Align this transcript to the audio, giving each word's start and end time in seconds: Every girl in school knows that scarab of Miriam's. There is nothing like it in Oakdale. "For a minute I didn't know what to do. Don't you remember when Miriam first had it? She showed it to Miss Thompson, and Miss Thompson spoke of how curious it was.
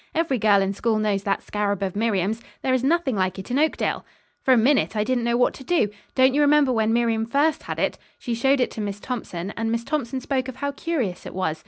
Every 0.15 0.39
girl 0.39 0.63
in 0.63 0.73
school 0.73 0.97
knows 0.97 1.21
that 1.25 1.43
scarab 1.43 1.83
of 1.83 1.95
Miriam's. 1.95 2.41
There 2.63 2.73
is 2.73 2.83
nothing 2.83 3.15
like 3.15 3.37
it 3.37 3.51
in 3.51 3.59
Oakdale. 3.59 4.03
"For 4.41 4.51
a 4.51 4.57
minute 4.57 4.95
I 4.97 5.03
didn't 5.03 5.25
know 5.25 5.37
what 5.37 5.53
to 5.53 5.63
do. 5.63 5.89
Don't 6.15 6.33
you 6.33 6.41
remember 6.41 6.71
when 6.73 6.91
Miriam 6.91 7.27
first 7.27 7.61
had 7.61 7.77
it? 7.77 7.99
She 8.17 8.33
showed 8.33 8.59
it 8.59 8.71
to 8.71 8.81
Miss 8.81 8.99
Thompson, 8.99 9.53
and 9.55 9.71
Miss 9.71 9.83
Thompson 9.83 10.19
spoke 10.19 10.47
of 10.47 10.55
how 10.55 10.71
curious 10.71 11.27
it 11.27 11.35
was. 11.35 11.59